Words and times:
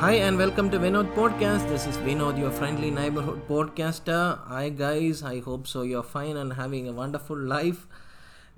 Hi 0.00 0.12
and 0.24 0.36
welcome 0.36 0.70
to 0.72 0.78
Vinod 0.78 1.14
Podcast. 1.14 1.66
This 1.68 1.86
is 1.86 1.96
Vinod, 2.06 2.38
your 2.38 2.50
friendly 2.50 2.90
neighborhood 2.90 3.48
podcaster. 3.48 4.38
Hi 4.46 4.68
guys, 4.68 5.22
I 5.22 5.40
hope 5.40 5.66
so. 5.66 5.82
You're 5.82 6.02
fine 6.02 6.36
and 6.36 6.52
having 6.52 6.86
a 6.86 6.92
wonderful 6.92 7.38
life. 7.38 7.86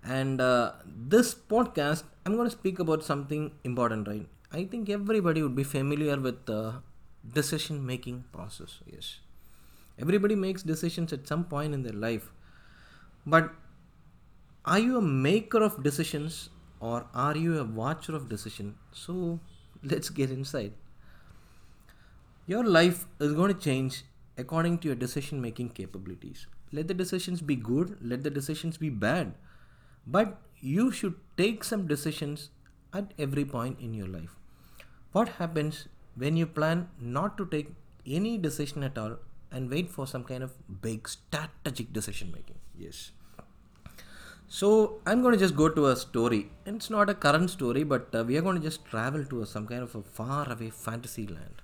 And 0.03 0.41
uh, 0.41 0.73
this 0.85 1.37
podcast, 1.37 2.03
I'm 2.27 2.35
going 2.35 2.51
to 2.51 2.57
speak 2.57 2.81
about 2.81 3.05
something 3.05 3.53
important, 3.63 4.09
right? 4.09 4.27
I 4.53 4.65
think 4.65 4.91
everybody 4.91 5.41
would 5.41 5.55
be 5.55 5.63
familiar 5.63 6.19
with 6.19 6.45
the 6.47 6.83
decision 7.33 7.87
making 7.87 8.25
process. 8.33 8.81
Yes, 8.93 9.21
everybody 9.97 10.35
makes 10.35 10.65
decisions 10.65 11.13
at 11.13 11.29
some 11.29 11.45
point 11.45 11.73
in 11.73 11.85
their 11.85 11.93
life, 12.09 12.33
but 13.25 13.53
are 14.65 14.81
you 14.81 14.99
a 14.99 15.03
maker 15.03 15.63
of 15.63 15.85
decisions 15.85 16.51
or 16.81 17.07
are 17.15 17.37
you 17.37 17.59
a 17.61 17.65
watcher 17.65 18.17
of 18.17 18.29
decision? 18.29 18.75
So 18.93 19.39
let's 19.85 20.11
get 20.11 20.31
inside. 20.31 20.73
Your 22.51 22.65
life 22.65 23.05
is 23.21 23.35
going 23.35 23.53
to 23.53 23.61
change 23.61 24.05
according 24.39 24.79
to 24.79 24.89
your 24.89 24.95
decision 24.95 25.39
making 25.39 25.69
capabilities. 25.79 26.47
Let 26.73 26.89
the 26.89 26.95
decisions 26.95 27.43
be 27.43 27.57
good, 27.57 27.99
let 28.01 28.23
the 28.23 28.31
decisions 28.31 28.79
be 28.79 28.89
bad. 28.89 29.35
But 30.07 30.41
you 30.59 30.91
should 30.91 31.17
take 31.37 31.63
some 31.63 31.87
decisions 31.87 32.49
at 32.95 33.13
every 33.19 33.45
point 33.45 33.79
in 33.81 33.93
your 33.93 34.07
life. 34.07 34.35
What 35.13 35.29
happens 35.41 35.89
when 36.17 36.39
you 36.39 36.47
plan 36.47 36.89
not 36.99 37.37
to 37.37 37.45
take 37.45 37.75
any 38.07 38.39
decision 38.39 38.83
at 38.83 38.97
all 38.97 39.19
and 39.53 39.69
wait 39.69 39.91
for 39.91 40.07
some 40.07 40.25
kind 40.25 40.43
of 40.43 40.55
big 40.81 41.07
strategic 41.07 41.93
decision 41.93 42.33
making? 42.33 42.57
Yes. 42.75 43.11
So 44.47 45.03
I'm 45.05 45.21
going 45.21 45.35
to 45.35 45.39
just 45.39 45.55
go 45.55 45.69
to 45.69 45.89
a 45.89 45.97
story. 45.97 46.51
It's 46.65 46.89
not 46.89 47.11
a 47.11 47.15
current 47.15 47.51
story, 47.51 47.85
but 47.85 48.09
uh, 48.15 48.25
we 48.25 48.39
are 48.39 48.41
going 48.41 48.57
to 48.57 48.63
just 48.63 48.87
travel 48.87 49.23
to 49.27 49.43
a, 49.43 49.47
some 49.47 49.67
kind 49.67 49.83
of 49.83 49.95
a 49.95 50.01
far 50.01 50.51
away 50.51 50.71
fantasy 50.71 51.27
land. 51.27 51.61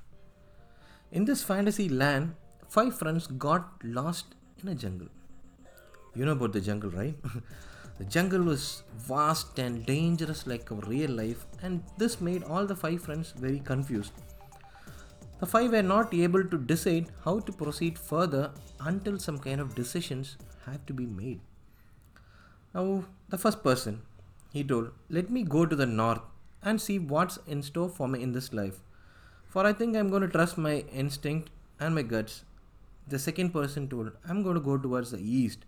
In 1.19 1.25
this 1.25 1.45
fantasy 1.45 1.89
land, 1.89 2.35
five 2.69 2.99
friends 2.99 3.29
got 3.29 3.85
lost 3.85 4.35
in 4.61 4.67
a 4.67 4.75
jungle. 4.75 5.07
You 6.13 6.25
know 6.25 6.33
about 6.33 6.53
the 6.53 6.61
jungle, 6.61 6.91
right? 6.91 7.15
the 7.99 8.05
jungle 8.05 8.43
was 8.43 8.83
vast 8.97 9.61
and 9.61 9.87
dangerous 9.87 10.45
like 10.45 10.67
real 10.89 11.13
life, 11.13 11.47
and 11.63 11.85
this 11.99 12.21
made 12.21 12.43
all 12.43 12.67
the 12.67 12.75
five 12.75 13.01
friends 13.01 13.33
very 13.37 13.61
confused. 13.61 14.13
The 15.39 15.47
five 15.47 15.71
were 15.71 15.85
not 15.85 16.13
able 16.13 16.43
to 16.49 16.59
decide 16.59 17.13
how 17.25 17.39
to 17.39 17.53
proceed 17.53 17.97
further 17.97 18.51
until 18.81 19.17
some 19.17 19.39
kind 19.39 19.61
of 19.61 19.77
decisions 19.77 20.37
had 20.67 20.85
to 20.89 20.93
be 20.93 21.07
made. 21.07 21.41
Now, 22.75 23.05
the 23.29 23.39
first 23.39 23.63
person, 23.63 24.03
he 24.53 24.65
told, 24.65 24.91
Let 25.09 25.31
me 25.31 25.45
go 25.45 25.65
to 25.65 25.77
the 25.77 25.87
north 25.87 26.23
and 26.61 26.81
see 26.81 26.99
what's 26.99 27.39
in 27.47 27.63
store 27.63 27.89
for 27.89 28.09
me 28.09 28.21
in 28.21 28.33
this 28.33 28.53
life. 28.53 28.81
For 29.55 29.65
I 29.65 29.73
think 29.73 29.97
I'm 29.97 30.09
going 30.11 30.23
to 30.23 30.29
trust 30.37 30.59
my 30.59 30.79
instinct 31.01 31.51
and 31.79 31.95
my 31.95 32.03
guts. 32.03 32.43
The 33.07 33.21
second 33.21 33.53
person 33.53 33.87
told, 33.89 34.11
I'm 34.29 34.43
going 34.43 34.57
to 34.57 34.61
go 34.61 34.77
towards 34.77 35.13
the 35.13 35.21
east. 35.21 35.61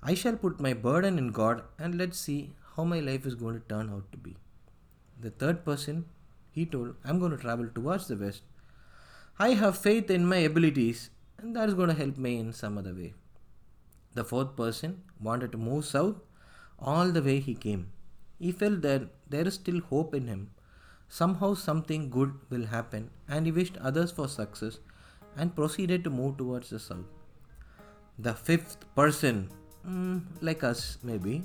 I 0.00 0.14
shall 0.14 0.36
put 0.36 0.60
my 0.60 0.74
burden 0.74 1.18
in 1.18 1.32
God 1.32 1.62
and 1.76 1.96
let's 1.98 2.20
see 2.20 2.52
how 2.76 2.84
my 2.84 3.00
life 3.00 3.26
is 3.26 3.34
going 3.34 3.60
to 3.60 3.68
turn 3.68 3.90
out 3.90 4.12
to 4.12 4.18
be. 4.18 4.36
The 5.20 5.30
third 5.30 5.64
person, 5.64 6.04
he 6.52 6.66
told, 6.66 6.94
I'm 7.04 7.18
going 7.18 7.32
to 7.32 7.36
travel 7.36 7.68
towards 7.74 8.06
the 8.06 8.16
west. 8.16 8.42
I 9.40 9.54
have 9.54 9.76
faith 9.76 10.08
in 10.08 10.24
my 10.24 10.36
abilities 10.36 11.10
and 11.38 11.56
that 11.56 11.68
is 11.68 11.74
going 11.74 11.88
to 11.88 12.00
help 12.00 12.16
me 12.16 12.38
in 12.38 12.52
some 12.52 12.78
other 12.78 12.94
way. 12.94 13.14
The 14.14 14.22
fourth 14.22 14.54
person 14.54 15.02
wanted 15.20 15.50
to 15.50 15.58
move 15.58 15.84
south 15.84 16.14
all 16.78 17.10
the 17.10 17.22
way 17.22 17.40
he 17.40 17.56
came. 17.56 17.90
He 18.38 18.52
felt 18.52 18.82
that 18.82 19.08
there 19.28 19.48
is 19.48 19.54
still 19.54 19.80
hope 19.80 20.14
in 20.14 20.28
him. 20.28 20.50
Somehow 21.08 21.54
something 21.54 22.10
good 22.10 22.34
will 22.50 22.66
happen 22.66 23.10
and 23.28 23.46
he 23.46 23.52
wished 23.52 23.76
others 23.78 24.10
for 24.10 24.28
success 24.28 24.78
and 25.36 25.54
proceeded 25.54 26.04
to 26.04 26.10
move 26.10 26.36
towards 26.36 26.70
the 26.70 26.78
south. 26.78 27.04
The 28.18 28.34
fifth 28.34 28.78
person, 28.94 29.50
mm, 29.86 30.22
like 30.40 30.64
us 30.64 30.98
maybe, 31.02 31.42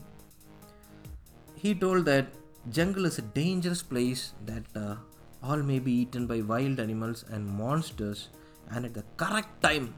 he 1.56 1.76
told 1.76 2.06
that 2.06 2.28
jungle 2.70 3.06
is 3.06 3.18
a 3.18 3.22
dangerous 3.22 3.82
place 3.84 4.34
that 4.46 4.64
uh, 4.76 4.96
all 5.44 5.58
may 5.58 5.80
be 5.80 5.92
eaten 5.92 6.28
by 6.28 6.42
wild 6.42 6.80
animals 6.80 7.26
and 7.30 7.48
monsters 7.48 8.30
and 8.72 8.86
at 8.86 8.94
the 8.94 9.04
correct 9.18 9.62
time 9.64 9.94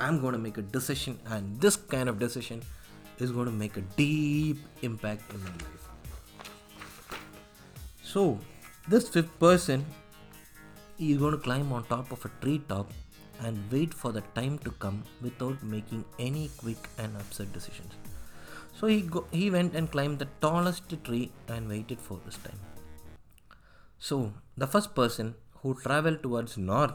i'm 0.00 0.20
going 0.20 0.32
to 0.32 0.38
make 0.38 0.58
a 0.58 0.62
decision 0.62 1.18
and 1.26 1.60
this 1.60 1.76
kind 1.76 2.08
of 2.08 2.18
decision 2.18 2.62
is 3.18 3.30
going 3.30 3.46
to 3.46 3.52
make 3.52 3.76
a 3.76 3.84
deep 3.96 4.58
impact 4.82 5.32
in 5.32 5.42
my 5.44 5.50
life 5.50 5.88
so 8.02 8.38
this 8.88 9.08
fifth 9.08 9.38
person 9.38 9.84
is 10.98 11.18
going 11.18 11.32
to 11.32 11.38
climb 11.38 11.72
on 11.72 11.84
top 11.84 12.10
of 12.12 12.24
a 12.24 12.30
tree 12.40 12.60
top 12.68 12.90
and 13.40 13.58
wait 13.70 13.92
for 13.94 14.12
the 14.12 14.22
time 14.38 14.58
to 14.58 14.70
come 14.72 15.02
without 15.22 15.62
making 15.62 16.04
any 16.18 16.50
quick 16.56 16.88
and 16.98 17.16
upset 17.16 17.52
decisions 17.52 17.92
so 18.74 18.86
he 18.86 19.00
go, 19.02 19.26
he 19.30 19.50
went 19.50 19.74
and 19.74 19.90
climbed 19.90 20.18
the 20.18 20.28
tallest 20.40 20.92
tree 21.04 21.30
and 21.48 21.68
waited 21.68 22.00
for 22.00 22.18
this 22.24 22.38
time 22.38 22.58
so, 24.00 24.32
the 24.56 24.68
first 24.68 24.94
person 24.94 25.34
who 25.60 25.74
traveled 25.74 26.22
towards 26.22 26.56
north, 26.56 26.94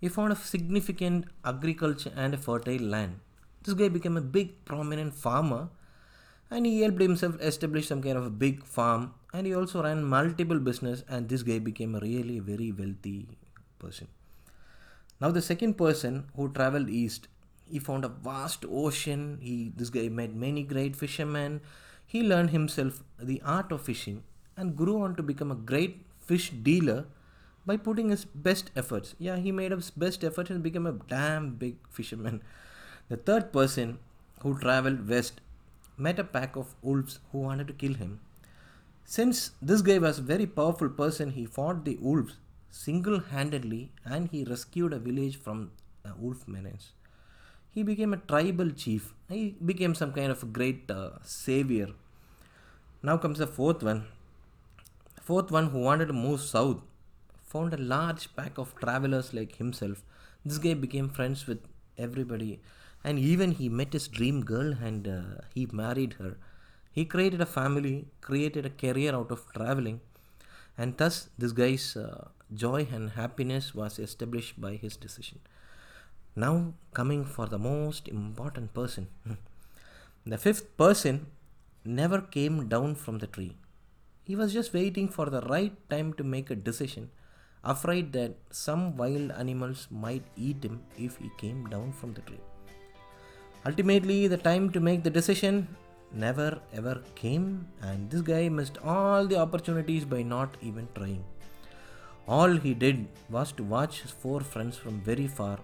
he 0.00 0.08
found 0.08 0.32
a 0.32 0.36
significant 0.36 1.24
agriculture 1.44 2.12
and 2.14 2.34
a 2.34 2.38
fertile 2.38 2.80
land. 2.80 3.18
This 3.64 3.74
guy 3.74 3.88
became 3.88 4.16
a 4.16 4.20
big 4.20 4.64
prominent 4.64 5.12
farmer 5.12 5.70
and 6.50 6.66
he 6.66 6.80
helped 6.82 7.00
himself 7.00 7.40
establish 7.40 7.88
some 7.88 8.02
kind 8.02 8.18
of 8.18 8.26
a 8.26 8.30
big 8.30 8.64
farm 8.64 9.14
and 9.32 9.46
he 9.46 9.54
also 9.54 9.82
ran 9.82 10.02
multiple 10.04 10.58
business 10.58 11.04
and 11.08 11.28
this 11.28 11.42
guy 11.42 11.58
became 11.58 11.94
a 11.94 12.00
really 12.00 12.40
very 12.40 12.72
wealthy 12.72 13.28
person. 13.78 14.08
Now 15.20 15.30
the 15.30 15.42
second 15.42 15.74
person 15.74 16.24
who 16.34 16.50
traveled 16.52 16.88
east, 16.88 17.28
he 17.70 17.78
found 17.78 18.04
a 18.04 18.08
vast 18.08 18.64
ocean. 18.68 19.38
He 19.40 19.72
this 19.76 19.90
guy 19.90 20.08
met 20.08 20.34
many 20.34 20.62
great 20.64 20.96
fishermen. 20.96 21.60
He 22.06 22.22
learned 22.22 22.50
himself 22.50 23.04
the 23.18 23.40
art 23.44 23.70
of 23.70 23.82
fishing 23.82 24.24
and 24.56 24.76
grew 24.76 25.00
on 25.02 25.14
to 25.16 25.22
become 25.22 25.52
a 25.52 25.54
great 25.72 26.04
fish 26.18 26.50
dealer 26.50 27.06
by 27.64 27.76
putting 27.76 28.08
his 28.08 28.24
best 28.24 28.70
efforts. 28.74 29.14
Yeah, 29.18 29.36
he 29.36 29.52
made 29.52 29.70
his 29.70 29.90
best 29.90 30.24
efforts 30.24 30.50
and 30.50 30.62
became 30.62 30.86
a 30.86 30.92
damn 30.92 31.50
big 31.54 31.76
fisherman. 31.88 32.42
The 33.08 33.16
third 33.16 33.52
person 33.52 33.98
who 34.40 34.58
traveled 34.58 35.08
west 35.08 35.40
met 36.06 36.18
a 36.18 36.24
pack 36.24 36.56
of 36.56 36.74
wolves 36.82 37.18
who 37.30 37.38
wanted 37.38 37.68
to 37.68 37.78
kill 37.82 37.94
him. 37.94 38.20
Since 39.04 39.52
this 39.60 39.82
guy 39.82 39.98
was 39.98 40.18
a 40.18 40.22
very 40.22 40.46
powerful 40.46 40.88
person, 40.88 41.32
he 41.32 41.44
fought 41.46 41.84
the 41.84 41.96
wolves 42.00 42.36
single 42.70 43.20
handedly 43.32 43.90
and 44.04 44.28
he 44.30 44.44
rescued 44.44 44.92
a 44.92 44.98
village 44.98 45.36
from 45.36 45.72
a 46.04 46.12
wolf 46.16 46.46
menace. 46.46 46.92
He 47.70 47.82
became 47.82 48.12
a 48.12 48.22
tribal 48.32 48.70
chief. 48.70 49.12
He 49.28 49.56
became 49.64 49.94
some 49.94 50.12
kind 50.12 50.30
of 50.30 50.52
great 50.52 50.90
uh, 50.90 51.10
savior. 51.22 51.88
Now 53.02 53.16
comes 53.16 53.38
the 53.38 53.46
fourth 53.46 53.82
one 53.82 54.06
fourth 55.30 55.50
one, 55.52 55.66
who 55.70 55.78
wanted 55.78 56.06
to 56.06 56.12
move 56.12 56.40
south, 56.40 56.78
found 57.50 57.74
a 57.74 57.76
large 57.76 58.24
pack 58.36 58.58
of 58.58 58.74
travelers 58.80 59.32
like 59.32 59.56
himself. 59.56 60.02
This 60.44 60.58
guy 60.58 60.74
became 60.74 61.08
friends 61.08 61.46
with 61.46 61.60
everybody, 61.96 62.60
and 63.02 63.18
even 63.18 63.52
he 63.52 63.68
met 63.68 63.92
his 63.92 64.08
dream 64.08 64.42
girl 64.44 64.74
and 64.82 65.08
uh, 65.08 65.42
he 65.54 65.66
married 65.72 66.14
her. 66.14 66.36
He 66.92 67.04
created 67.04 67.40
a 67.40 67.46
family, 67.46 68.08
created 68.20 68.66
a 68.66 68.70
career 68.70 69.14
out 69.14 69.30
of 69.30 69.50
traveling, 69.52 70.00
and 70.76 70.96
thus 70.96 71.28
this 71.38 71.52
guy's 71.52 71.96
uh, 71.96 72.28
joy 72.52 72.86
and 72.92 73.10
happiness 73.10 73.74
was 73.74 73.98
established 73.98 74.60
by 74.60 74.74
his 74.74 74.96
decision. 74.96 75.40
Now, 76.36 76.74
coming 76.92 77.24
for 77.24 77.46
the 77.46 77.58
most 77.58 78.08
important 78.08 78.74
person. 78.74 79.08
the 80.26 80.38
fifth 80.38 80.76
person 80.76 81.26
never 81.84 82.20
came 82.20 82.68
down 82.68 82.94
from 82.94 83.18
the 83.18 83.26
tree. 83.26 83.56
He 84.22 84.36
was 84.36 84.52
just 84.52 84.72
waiting 84.74 85.08
for 85.08 85.26
the 85.26 85.40
right 85.42 85.74
time 85.88 86.12
to 86.14 86.24
make 86.24 86.50
a 86.50 86.54
decision, 86.54 87.10
afraid 87.64 88.12
that 88.12 88.36
some 88.50 88.96
wild 88.96 89.32
animals 89.32 89.88
might 89.90 90.24
eat 90.36 90.62
him 90.64 90.82
if 90.96 91.16
he 91.16 91.30
came 91.38 91.66
down 91.66 91.92
from 91.92 92.14
the 92.14 92.20
tree. 92.20 92.40
Ultimately, 93.66 94.26
the 94.26 94.36
time 94.38 94.70
to 94.70 94.80
make 94.80 95.02
the 95.02 95.10
decision 95.10 95.68
never 96.12 96.58
ever 96.72 97.02
came, 97.14 97.66
and 97.82 98.10
this 98.10 98.22
guy 98.22 98.48
missed 98.48 98.78
all 98.84 99.26
the 99.26 99.38
opportunities 99.38 100.04
by 100.04 100.22
not 100.22 100.56
even 100.62 100.88
trying. 100.94 101.24
All 102.26 102.56
he 102.56 102.74
did 102.74 103.06
was 103.28 103.52
to 103.52 103.62
watch 103.62 104.00
his 104.02 104.10
four 104.10 104.40
friends 104.40 104.76
from 104.76 105.00
very 105.00 105.26
far, 105.26 105.58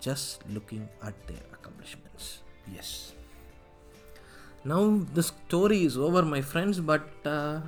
just 0.00 0.42
looking 0.50 0.88
at 1.02 1.14
their 1.26 1.44
accomplishments. 1.52 2.42
Yes. 2.74 3.12
Now 4.64 5.00
the 5.14 5.22
story 5.22 5.84
is 5.84 5.96
over, 5.96 6.22
my 6.22 6.42
friends, 6.42 6.80
but 6.80 7.08
uh, 7.24 7.60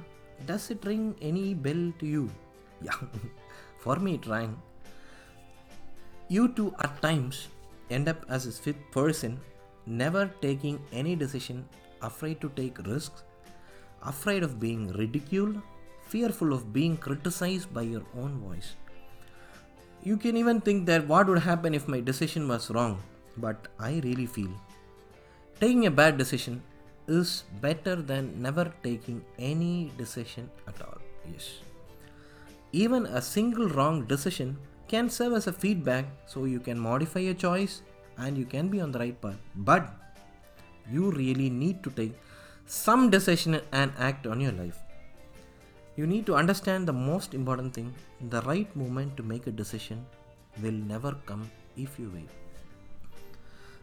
does 0.46 0.70
it 0.70 0.84
ring 0.84 1.14
any 1.22 1.54
bell 1.54 1.92
to 1.98 2.06
you? 2.06 2.30
Yeah, 2.82 2.96
for 3.78 3.96
me 3.96 4.14
it 4.14 4.26
rang. 4.26 4.56
You 6.28 6.48
too 6.48 6.74
at 6.80 7.02
times 7.02 7.48
end 7.90 8.08
up 8.08 8.24
as 8.28 8.46
a 8.46 8.52
fifth 8.52 8.90
person, 8.90 9.38
never 9.86 10.30
taking 10.40 10.80
any 10.92 11.16
decision, 11.16 11.64
afraid 12.02 12.40
to 12.40 12.50
take 12.56 12.86
risks, 12.86 13.22
afraid 14.02 14.42
of 14.42 14.60
being 14.60 14.88
ridiculed, 14.92 15.60
fearful 16.08 16.52
of 16.52 16.72
being 16.72 16.96
criticized 16.96 17.72
by 17.72 17.82
your 17.82 18.02
own 18.16 18.38
voice. 18.40 18.74
you 20.02 20.16
can 20.16 20.36
even 20.36 20.60
think 20.60 20.86
that 20.86 21.06
what 21.06 21.28
would 21.28 21.40
happen 21.40 21.74
if 21.74 21.86
my 21.86 22.00
decision 22.00 22.48
was 22.48 22.70
wrong. 22.70 22.98
But 23.36 23.68
I 23.78 24.00
really 24.04 24.26
feel 24.26 24.50
taking 25.60 25.86
a 25.86 25.90
bad 25.90 26.16
decision 26.16 26.62
is 27.06 27.44
better 27.60 27.96
than 27.96 28.40
never 28.40 28.72
taking 28.82 29.22
any 29.38 29.92
decision 29.98 30.50
at 30.66 30.80
all. 30.80 30.98
Yes. 31.30 31.60
Even 32.72 33.06
a 33.06 33.20
single 33.20 33.68
wrong 33.68 34.06
decision 34.06 34.56
can 34.88 35.10
serve 35.10 35.34
as 35.34 35.46
a 35.46 35.52
feedback 35.52 36.06
so 36.26 36.44
you 36.44 36.60
can 36.60 36.78
modify 36.78 37.20
your 37.20 37.34
choice 37.34 37.82
and 38.20 38.38
you 38.38 38.44
can 38.44 38.68
be 38.68 38.80
on 38.80 38.92
the 38.92 38.98
right 38.98 39.20
path. 39.20 39.40
But 39.56 39.90
you 40.92 41.10
really 41.10 41.50
need 41.50 41.82
to 41.84 41.90
take 41.90 42.14
some 42.66 43.10
decision 43.10 43.60
and 43.72 43.92
act 43.98 44.26
on 44.26 44.40
your 44.40 44.52
life. 44.52 44.78
You 45.96 46.06
need 46.06 46.26
to 46.26 46.34
understand 46.34 46.86
the 46.86 46.92
most 46.92 47.34
important 47.34 47.74
thing 47.74 47.92
the 48.34 48.42
right 48.42 48.74
moment 48.76 49.16
to 49.16 49.22
make 49.22 49.46
a 49.46 49.50
decision 49.62 50.04
will 50.62 50.80
never 50.92 51.12
come 51.26 51.50
if 51.76 51.98
you 51.98 52.10
wait. 52.14 52.28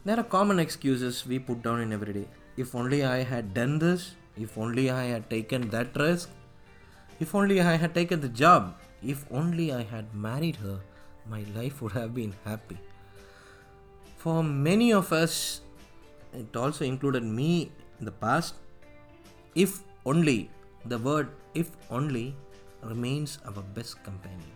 There 0.06 0.20
are 0.20 0.24
common 0.24 0.60
excuses 0.60 1.26
we 1.26 1.38
put 1.38 1.62
down 1.64 1.82
in 1.82 1.92
every 1.92 2.14
day. 2.14 2.28
If 2.56 2.74
only 2.76 3.04
I 3.04 3.24
had 3.24 3.54
done 3.54 3.78
this, 3.78 4.16
if 4.38 4.58
only 4.58 4.90
I 4.90 5.04
had 5.06 5.30
taken 5.30 5.70
that 5.70 5.96
risk, 5.96 6.30
if 7.20 7.36
only 7.36 7.62
I 7.62 7.76
had 7.76 7.94
taken 7.94 8.22
the 8.22 8.30
job, 8.30 8.76
if 9.04 9.26
only 9.32 9.74
I 9.74 9.84
had 9.84 10.14
married 10.14 10.56
her, 10.58 10.80
my 11.30 11.44
life 11.56 11.82
would 11.82 11.92
have 11.92 12.16
been 12.16 12.34
happy. 12.46 12.78
For 14.28 14.44
many 14.44 14.92
of 14.92 15.14
us, 15.14 15.62
it 16.34 16.54
also 16.54 16.84
included 16.84 17.24
me 17.24 17.72
in 17.98 18.04
the 18.04 18.12
past, 18.12 18.56
if 19.56 19.84
only, 20.06 20.52
the 20.84 20.98
word 20.98 21.30
if 21.54 21.70
only 21.90 22.36
remains 22.84 23.40
our 23.46 23.64
best 23.74 24.04
companion. 24.04 24.52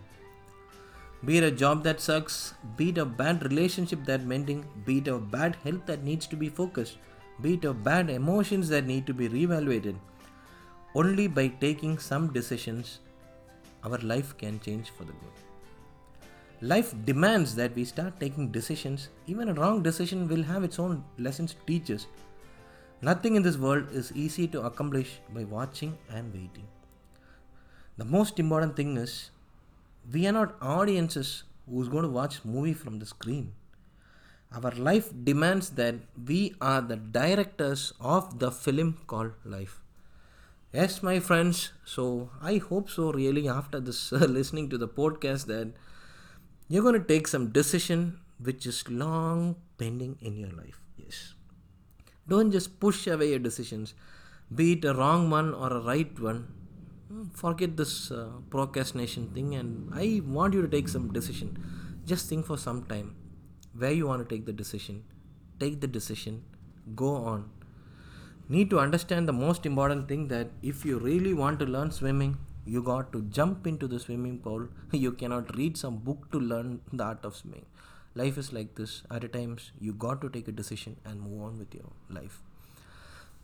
Be 1.24 1.38
it 1.38 1.44
a 1.44 1.50
job 1.50 1.84
that 1.84 2.02
sucks, 2.02 2.52
be 2.76 2.90
it 2.90 2.98
a 2.98 3.06
bad 3.06 3.42
relationship 3.44 4.04
that 4.04 4.26
mending, 4.26 4.62
be 4.84 4.98
it 4.98 5.08
a 5.08 5.16
bad 5.16 5.56
health 5.64 5.86
that 5.86 6.04
needs 6.04 6.26
to 6.26 6.36
be 6.36 6.50
focused, 6.50 6.98
be 7.40 7.54
it 7.54 7.64
a 7.64 7.72
bad 7.72 8.10
emotions 8.10 8.68
that 8.68 8.84
need 8.84 9.06
to 9.06 9.14
be 9.14 9.30
reevaluated. 9.30 9.94
Only 10.94 11.28
by 11.28 11.48
taking 11.48 11.96
some 11.96 12.30
decisions, 12.30 12.98
our 13.82 13.96
life 14.12 14.36
can 14.36 14.60
change 14.60 14.90
for 14.90 15.04
the 15.04 15.12
good. 15.12 15.51
Life 16.62 16.94
demands 17.04 17.56
that 17.56 17.74
we 17.74 17.84
start 17.84 18.20
taking 18.20 18.52
decisions. 18.52 19.08
Even 19.26 19.48
a 19.48 19.54
wrong 19.54 19.82
decision 19.82 20.28
will 20.28 20.44
have 20.44 20.62
its 20.62 20.78
own 20.78 21.04
lessons 21.18 21.54
to 21.54 21.66
teach 21.66 21.90
us. 21.90 22.06
Nothing 23.00 23.34
in 23.34 23.42
this 23.42 23.56
world 23.56 23.88
is 23.90 24.12
easy 24.12 24.46
to 24.46 24.62
accomplish 24.62 25.18
by 25.34 25.42
watching 25.42 25.98
and 26.08 26.32
waiting. 26.32 26.68
The 27.96 28.04
most 28.04 28.38
important 28.38 28.76
thing 28.76 28.96
is 28.96 29.30
we 30.12 30.24
are 30.28 30.32
not 30.32 30.54
audiences 30.62 31.42
who's 31.68 31.88
going 31.88 32.04
to 32.04 32.08
watch 32.08 32.44
movie 32.44 32.74
from 32.74 33.00
the 33.00 33.06
screen. 33.06 33.54
Our 34.54 34.70
life 34.70 35.10
demands 35.24 35.70
that 35.70 35.96
we 36.28 36.54
are 36.60 36.80
the 36.80 36.94
directors 36.96 37.92
of 38.00 38.38
the 38.38 38.52
film 38.52 38.98
called 39.08 39.32
life. 39.44 39.80
Yes, 40.72 41.02
my 41.02 41.18
friends. 41.18 41.72
So 41.84 42.30
I 42.40 42.58
hope 42.58 42.88
so. 42.88 43.10
Really, 43.10 43.48
after 43.48 43.80
this 43.80 44.12
uh, 44.12 44.16
listening 44.38 44.70
to 44.70 44.78
the 44.78 44.86
podcast, 44.86 45.46
that 45.46 45.72
you're 46.68 46.82
going 46.82 47.00
to 47.00 47.06
take 47.06 47.28
some 47.28 47.50
decision 47.50 48.18
which 48.38 48.66
is 48.66 48.88
long 48.88 49.56
pending 49.78 50.16
in 50.20 50.36
your 50.36 50.50
life. 50.50 50.80
Yes. 50.96 51.34
Don't 52.28 52.50
just 52.50 52.80
push 52.80 53.06
away 53.06 53.30
your 53.30 53.38
decisions, 53.38 53.94
be 54.54 54.72
it 54.72 54.84
a 54.84 54.94
wrong 54.94 55.30
one 55.30 55.54
or 55.54 55.72
a 55.72 55.80
right 55.80 56.18
one. 56.20 56.48
Forget 57.34 57.76
this 57.76 58.10
uh, 58.10 58.28
procrastination 58.48 59.28
thing, 59.28 59.54
and 59.54 59.90
I 59.92 60.22
want 60.24 60.54
you 60.54 60.62
to 60.62 60.68
take 60.68 60.88
some 60.88 61.12
decision. 61.12 61.58
Just 62.06 62.28
think 62.28 62.46
for 62.46 62.56
some 62.56 62.84
time 62.84 63.16
where 63.76 63.92
you 63.92 64.06
want 64.06 64.26
to 64.26 64.34
take 64.34 64.46
the 64.46 64.52
decision. 64.52 65.04
Take 65.60 65.80
the 65.80 65.86
decision. 65.86 66.42
Go 66.94 67.14
on. 67.14 67.50
Need 68.48 68.70
to 68.70 68.78
understand 68.78 69.28
the 69.28 69.32
most 69.32 69.66
important 69.66 70.08
thing 70.08 70.28
that 70.28 70.48
if 70.62 70.84
you 70.84 70.98
really 70.98 71.34
want 71.34 71.58
to 71.60 71.66
learn 71.66 71.90
swimming, 71.90 72.38
you 72.64 72.82
got 72.82 73.12
to 73.12 73.22
jump 73.22 73.66
into 73.66 73.86
the 73.86 73.98
swimming 73.98 74.38
pool. 74.38 74.68
You 74.92 75.12
cannot 75.12 75.56
read 75.56 75.76
some 75.76 75.98
book 75.98 76.30
to 76.32 76.38
learn 76.38 76.80
the 76.92 77.04
art 77.04 77.24
of 77.24 77.36
swimming. 77.36 77.66
Life 78.14 78.38
is 78.38 78.52
like 78.52 78.74
this. 78.74 79.02
At 79.10 79.32
times 79.32 79.72
you 79.80 79.92
got 79.92 80.20
to 80.20 80.28
take 80.28 80.48
a 80.48 80.52
decision 80.52 80.96
and 81.04 81.20
move 81.20 81.42
on 81.42 81.58
with 81.58 81.74
your 81.74 81.90
life. 82.10 82.40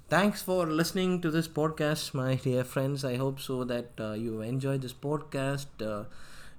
Thanks 0.08 0.42
for 0.42 0.66
listening 0.66 1.20
to 1.22 1.30
this 1.30 1.48
podcast 1.48 2.14
my 2.14 2.36
dear 2.36 2.64
friends. 2.64 3.04
I 3.04 3.16
hope 3.16 3.40
so 3.40 3.64
that 3.64 3.90
uh, 4.00 4.12
you 4.12 4.40
enjoyed 4.40 4.82
this 4.82 4.94
podcast. 4.94 5.66
Uh, 5.80 6.04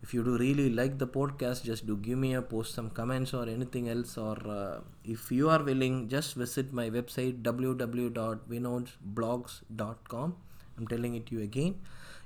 if 0.01 0.13
you 0.13 0.23
do 0.23 0.37
really 0.37 0.69
like 0.69 0.97
the 0.97 1.07
podcast 1.07 1.63
just 1.63 1.85
do 1.85 1.97
give 1.97 2.17
me 2.17 2.33
a 2.33 2.41
post 2.41 2.73
some 2.73 2.89
comments 2.89 3.33
or 3.33 3.49
anything 3.49 3.89
else 3.89 4.17
or 4.17 4.37
uh, 4.47 4.79
if 5.03 5.29
you 5.31 5.49
are 5.49 5.61
willing 5.61 6.07
just 6.07 6.35
visit 6.35 6.71
my 6.71 6.89
website 6.89 7.41
www.vinodsblogs.com 7.41 10.35
i'm 10.77 10.87
telling 10.87 11.15
it 11.15 11.29
you 11.31 11.41
again 11.41 11.75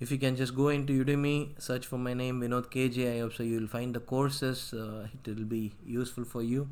If 0.00 0.10
you 0.10 0.18
can 0.18 0.34
just 0.34 0.56
go 0.56 0.68
into 0.68 1.04
udemy 1.04 1.60
search 1.62 1.86
for 1.86 1.96
my 1.96 2.12
name 2.12 2.40
vinod 2.40 2.72
kj 2.72 3.14
i 3.14 3.20
hope 3.20 3.34
so 3.34 3.44
you 3.44 3.60
will 3.60 3.68
find 3.68 3.94
the 3.94 4.00
courses. 4.00 4.74
Uh, 4.74 5.06
it 5.14 5.28
will 5.28 5.44
be 5.44 5.72
useful 5.86 6.24
for 6.24 6.42
you. 6.42 6.68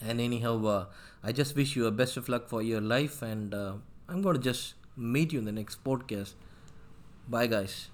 And 0.00 0.20
anyhow 0.20 0.64
uh, 0.66 0.86
i 1.22 1.30
just 1.30 1.54
wish 1.54 1.76
you 1.76 1.86
a 1.86 1.92
best 1.92 2.16
of 2.16 2.28
luck 2.28 2.48
for 2.48 2.62
your 2.62 2.80
life. 2.80 3.22
And 3.22 3.54
uh, 3.54 3.74
I'm 4.08 4.22
going 4.22 4.36
to 4.36 4.42
just 4.42 4.74
meet 4.96 5.32
you 5.32 5.38
in 5.38 5.44
the 5.44 5.52
next 5.52 5.84
podcast. 5.84 6.32
Bye, 7.28 7.46
guys. 7.46 7.88